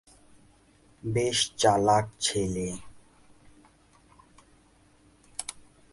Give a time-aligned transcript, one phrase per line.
[1.03, 2.67] বেশ চালাক ছেলে।